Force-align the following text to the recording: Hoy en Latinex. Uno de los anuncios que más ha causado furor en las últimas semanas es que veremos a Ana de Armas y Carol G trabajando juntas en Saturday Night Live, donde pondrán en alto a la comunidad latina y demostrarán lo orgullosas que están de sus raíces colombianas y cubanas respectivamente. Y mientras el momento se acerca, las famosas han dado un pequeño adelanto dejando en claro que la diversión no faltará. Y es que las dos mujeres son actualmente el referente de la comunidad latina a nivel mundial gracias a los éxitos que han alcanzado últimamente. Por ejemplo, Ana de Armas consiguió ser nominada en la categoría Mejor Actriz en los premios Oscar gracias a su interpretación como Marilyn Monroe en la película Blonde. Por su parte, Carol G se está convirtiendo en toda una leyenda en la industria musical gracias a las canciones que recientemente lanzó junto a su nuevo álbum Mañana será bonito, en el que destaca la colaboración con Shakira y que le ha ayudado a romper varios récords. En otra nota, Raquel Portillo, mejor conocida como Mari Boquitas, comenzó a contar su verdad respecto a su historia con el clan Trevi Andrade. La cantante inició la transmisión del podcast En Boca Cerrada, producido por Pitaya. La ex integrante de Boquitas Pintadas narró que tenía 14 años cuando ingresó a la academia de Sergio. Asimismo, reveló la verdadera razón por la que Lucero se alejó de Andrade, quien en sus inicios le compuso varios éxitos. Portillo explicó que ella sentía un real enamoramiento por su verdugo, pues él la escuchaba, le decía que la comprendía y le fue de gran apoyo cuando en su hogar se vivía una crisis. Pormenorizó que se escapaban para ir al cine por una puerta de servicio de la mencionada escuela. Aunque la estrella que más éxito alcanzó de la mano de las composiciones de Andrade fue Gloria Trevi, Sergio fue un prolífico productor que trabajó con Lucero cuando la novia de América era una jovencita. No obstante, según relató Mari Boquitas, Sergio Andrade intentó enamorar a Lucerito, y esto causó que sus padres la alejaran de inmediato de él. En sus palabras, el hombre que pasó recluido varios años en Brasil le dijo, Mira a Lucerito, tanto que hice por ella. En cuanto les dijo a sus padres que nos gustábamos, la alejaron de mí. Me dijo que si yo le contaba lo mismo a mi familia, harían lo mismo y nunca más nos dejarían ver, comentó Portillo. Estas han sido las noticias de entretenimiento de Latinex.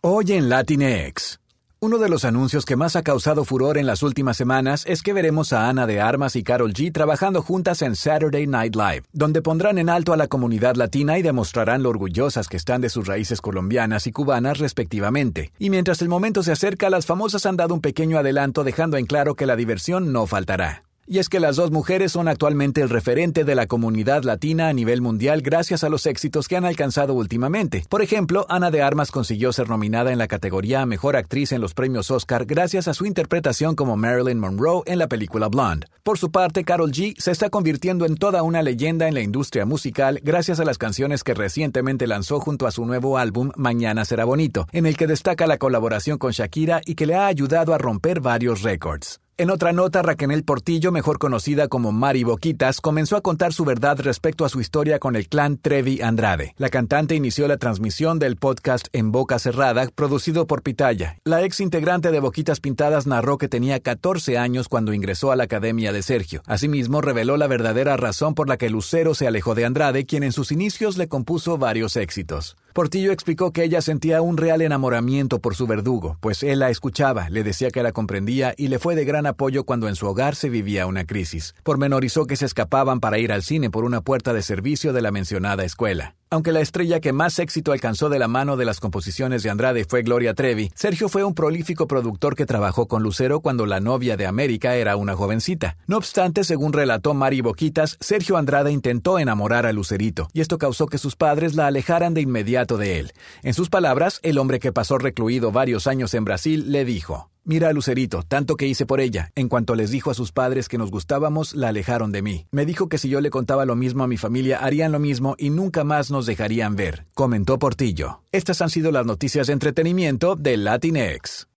Hoy 0.00 0.26
en 0.30 0.48
Latinex. 0.48 1.40
Uno 1.80 1.98
de 1.98 2.08
los 2.08 2.24
anuncios 2.24 2.64
que 2.64 2.76
más 2.76 2.94
ha 2.94 3.02
causado 3.02 3.44
furor 3.44 3.78
en 3.78 3.86
las 3.86 4.04
últimas 4.04 4.36
semanas 4.36 4.84
es 4.86 5.02
que 5.02 5.12
veremos 5.12 5.52
a 5.52 5.68
Ana 5.68 5.88
de 5.88 6.00
Armas 6.00 6.36
y 6.36 6.44
Carol 6.44 6.72
G 6.72 6.92
trabajando 6.92 7.42
juntas 7.42 7.82
en 7.82 7.96
Saturday 7.96 8.46
Night 8.46 8.76
Live, 8.76 9.02
donde 9.12 9.42
pondrán 9.42 9.76
en 9.76 9.88
alto 9.90 10.12
a 10.12 10.16
la 10.16 10.28
comunidad 10.28 10.76
latina 10.76 11.18
y 11.18 11.22
demostrarán 11.22 11.82
lo 11.82 11.90
orgullosas 11.90 12.46
que 12.46 12.56
están 12.56 12.80
de 12.80 12.90
sus 12.90 13.08
raíces 13.08 13.40
colombianas 13.40 14.06
y 14.06 14.12
cubanas 14.12 14.58
respectivamente. 14.58 15.50
Y 15.58 15.68
mientras 15.68 16.00
el 16.00 16.08
momento 16.08 16.44
se 16.44 16.52
acerca, 16.52 16.90
las 16.90 17.04
famosas 17.04 17.44
han 17.44 17.56
dado 17.56 17.74
un 17.74 17.80
pequeño 17.80 18.18
adelanto 18.18 18.62
dejando 18.62 18.98
en 18.98 19.06
claro 19.06 19.34
que 19.34 19.46
la 19.46 19.56
diversión 19.56 20.12
no 20.12 20.28
faltará. 20.28 20.87
Y 21.10 21.20
es 21.20 21.30
que 21.30 21.40
las 21.40 21.56
dos 21.56 21.70
mujeres 21.70 22.12
son 22.12 22.28
actualmente 22.28 22.82
el 22.82 22.90
referente 22.90 23.44
de 23.44 23.54
la 23.54 23.66
comunidad 23.66 24.24
latina 24.24 24.68
a 24.68 24.74
nivel 24.74 25.00
mundial 25.00 25.40
gracias 25.40 25.82
a 25.82 25.88
los 25.88 26.04
éxitos 26.04 26.48
que 26.48 26.56
han 26.58 26.66
alcanzado 26.66 27.14
últimamente. 27.14 27.82
Por 27.88 28.02
ejemplo, 28.02 28.44
Ana 28.50 28.70
de 28.70 28.82
Armas 28.82 29.10
consiguió 29.10 29.50
ser 29.54 29.70
nominada 29.70 30.12
en 30.12 30.18
la 30.18 30.28
categoría 30.28 30.84
Mejor 30.84 31.16
Actriz 31.16 31.52
en 31.52 31.62
los 31.62 31.72
premios 31.72 32.10
Oscar 32.10 32.44
gracias 32.44 32.88
a 32.88 32.94
su 32.94 33.06
interpretación 33.06 33.74
como 33.74 33.96
Marilyn 33.96 34.38
Monroe 34.38 34.82
en 34.84 34.98
la 34.98 35.08
película 35.08 35.48
Blonde. 35.48 35.86
Por 36.02 36.18
su 36.18 36.30
parte, 36.30 36.62
Carol 36.62 36.92
G 36.92 37.14
se 37.16 37.30
está 37.30 37.48
convirtiendo 37.48 38.04
en 38.04 38.16
toda 38.16 38.42
una 38.42 38.60
leyenda 38.60 39.08
en 39.08 39.14
la 39.14 39.22
industria 39.22 39.64
musical 39.64 40.20
gracias 40.22 40.60
a 40.60 40.66
las 40.66 40.76
canciones 40.76 41.24
que 41.24 41.32
recientemente 41.32 42.06
lanzó 42.06 42.38
junto 42.38 42.66
a 42.66 42.70
su 42.70 42.84
nuevo 42.84 43.16
álbum 43.16 43.50
Mañana 43.56 44.04
será 44.04 44.26
bonito, 44.26 44.66
en 44.72 44.84
el 44.84 44.98
que 44.98 45.06
destaca 45.06 45.46
la 45.46 45.56
colaboración 45.56 46.18
con 46.18 46.32
Shakira 46.32 46.82
y 46.84 46.96
que 46.96 47.06
le 47.06 47.14
ha 47.14 47.28
ayudado 47.28 47.72
a 47.72 47.78
romper 47.78 48.20
varios 48.20 48.60
récords. 48.60 49.20
En 49.40 49.50
otra 49.50 49.72
nota, 49.72 50.02
Raquel 50.02 50.42
Portillo, 50.42 50.90
mejor 50.90 51.20
conocida 51.20 51.68
como 51.68 51.92
Mari 51.92 52.24
Boquitas, 52.24 52.80
comenzó 52.80 53.14
a 53.14 53.20
contar 53.20 53.52
su 53.52 53.64
verdad 53.64 54.00
respecto 54.00 54.44
a 54.44 54.48
su 54.48 54.60
historia 54.60 54.98
con 54.98 55.14
el 55.14 55.28
clan 55.28 55.58
Trevi 55.58 56.02
Andrade. 56.02 56.54
La 56.56 56.70
cantante 56.70 57.14
inició 57.14 57.46
la 57.46 57.56
transmisión 57.56 58.18
del 58.18 58.34
podcast 58.34 58.88
En 58.92 59.12
Boca 59.12 59.38
Cerrada, 59.38 59.86
producido 59.94 60.48
por 60.48 60.64
Pitaya. 60.64 61.18
La 61.22 61.44
ex 61.44 61.60
integrante 61.60 62.10
de 62.10 62.18
Boquitas 62.18 62.58
Pintadas 62.58 63.06
narró 63.06 63.38
que 63.38 63.46
tenía 63.46 63.78
14 63.78 64.36
años 64.38 64.68
cuando 64.68 64.92
ingresó 64.92 65.30
a 65.30 65.36
la 65.36 65.44
academia 65.44 65.92
de 65.92 66.02
Sergio. 66.02 66.42
Asimismo, 66.44 67.00
reveló 67.00 67.36
la 67.36 67.46
verdadera 67.46 67.96
razón 67.96 68.34
por 68.34 68.48
la 68.48 68.56
que 68.56 68.70
Lucero 68.70 69.14
se 69.14 69.28
alejó 69.28 69.54
de 69.54 69.66
Andrade, 69.66 70.04
quien 70.04 70.24
en 70.24 70.32
sus 70.32 70.50
inicios 70.50 70.96
le 70.96 71.06
compuso 71.06 71.58
varios 71.58 71.94
éxitos. 71.94 72.56
Portillo 72.78 73.10
explicó 73.10 73.52
que 73.52 73.64
ella 73.64 73.82
sentía 73.82 74.22
un 74.22 74.36
real 74.36 74.62
enamoramiento 74.62 75.40
por 75.40 75.56
su 75.56 75.66
verdugo, 75.66 76.16
pues 76.20 76.44
él 76.44 76.60
la 76.60 76.70
escuchaba, 76.70 77.28
le 77.28 77.42
decía 77.42 77.72
que 77.72 77.82
la 77.82 77.90
comprendía 77.90 78.54
y 78.56 78.68
le 78.68 78.78
fue 78.78 78.94
de 78.94 79.04
gran 79.04 79.26
apoyo 79.26 79.64
cuando 79.64 79.88
en 79.88 79.96
su 79.96 80.06
hogar 80.06 80.36
se 80.36 80.48
vivía 80.48 80.86
una 80.86 81.04
crisis. 81.04 81.56
Pormenorizó 81.64 82.26
que 82.26 82.36
se 82.36 82.46
escapaban 82.46 83.00
para 83.00 83.18
ir 83.18 83.32
al 83.32 83.42
cine 83.42 83.68
por 83.68 83.84
una 83.84 84.00
puerta 84.00 84.32
de 84.32 84.42
servicio 84.42 84.92
de 84.92 85.02
la 85.02 85.10
mencionada 85.10 85.64
escuela. 85.64 86.14
Aunque 86.30 86.52
la 86.52 86.60
estrella 86.60 87.00
que 87.00 87.14
más 87.14 87.38
éxito 87.38 87.72
alcanzó 87.72 88.10
de 88.10 88.18
la 88.18 88.28
mano 88.28 88.58
de 88.58 88.66
las 88.66 88.80
composiciones 88.80 89.42
de 89.42 89.48
Andrade 89.48 89.86
fue 89.88 90.02
Gloria 90.02 90.34
Trevi, 90.34 90.70
Sergio 90.74 91.08
fue 91.08 91.24
un 91.24 91.34
prolífico 91.34 91.88
productor 91.88 92.36
que 92.36 92.44
trabajó 92.44 92.86
con 92.86 93.02
Lucero 93.02 93.40
cuando 93.40 93.64
la 93.64 93.80
novia 93.80 94.18
de 94.18 94.26
América 94.26 94.76
era 94.76 94.96
una 94.96 95.16
jovencita. 95.16 95.78
No 95.86 95.96
obstante, 95.96 96.44
según 96.44 96.74
relató 96.74 97.14
Mari 97.14 97.40
Boquitas, 97.40 97.96
Sergio 98.00 98.36
Andrade 98.36 98.72
intentó 98.72 99.18
enamorar 99.18 99.64
a 99.64 99.72
Lucerito, 99.72 100.28
y 100.34 100.42
esto 100.42 100.58
causó 100.58 100.86
que 100.86 100.98
sus 100.98 101.16
padres 101.16 101.54
la 101.54 101.66
alejaran 101.66 102.12
de 102.12 102.20
inmediato 102.20 102.76
de 102.76 102.98
él. 102.98 103.12
En 103.42 103.54
sus 103.54 103.70
palabras, 103.70 104.20
el 104.22 104.36
hombre 104.36 104.58
que 104.58 104.70
pasó 104.70 104.98
recluido 104.98 105.50
varios 105.50 105.86
años 105.86 106.12
en 106.12 106.26
Brasil 106.26 106.70
le 106.70 106.84
dijo, 106.84 107.30
Mira 107.48 107.70
a 107.70 107.72
Lucerito, 107.72 108.24
tanto 108.24 108.56
que 108.56 108.66
hice 108.66 108.84
por 108.84 109.00
ella. 109.00 109.32
En 109.34 109.48
cuanto 109.48 109.74
les 109.74 109.90
dijo 109.90 110.10
a 110.10 110.14
sus 110.14 110.32
padres 110.32 110.68
que 110.68 110.76
nos 110.76 110.90
gustábamos, 110.90 111.54
la 111.54 111.68
alejaron 111.68 112.12
de 112.12 112.20
mí. 112.20 112.46
Me 112.50 112.66
dijo 112.66 112.90
que 112.90 112.98
si 112.98 113.08
yo 113.08 113.22
le 113.22 113.30
contaba 113.30 113.64
lo 113.64 113.74
mismo 113.74 114.04
a 114.04 114.06
mi 114.06 114.18
familia, 114.18 114.58
harían 114.58 114.92
lo 114.92 114.98
mismo 114.98 115.34
y 115.38 115.48
nunca 115.48 115.82
más 115.82 116.10
nos 116.10 116.26
dejarían 116.26 116.76
ver, 116.76 117.06
comentó 117.14 117.58
Portillo. 117.58 118.20
Estas 118.32 118.60
han 118.60 118.68
sido 118.68 118.92
las 118.92 119.06
noticias 119.06 119.46
de 119.46 119.54
entretenimiento 119.54 120.36
de 120.36 120.58
Latinex. 120.58 121.48